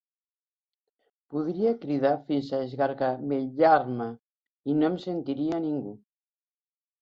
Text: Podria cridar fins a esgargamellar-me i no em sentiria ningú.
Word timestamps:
Podria 1.33 1.73
cridar 1.83 2.13
fins 2.29 2.49
a 2.51 2.61
esgargamellar-me 2.69 4.09
i 4.73 4.77
no 4.81 4.89
em 4.91 4.97
sentiria 5.05 5.61
ningú. 5.69 5.95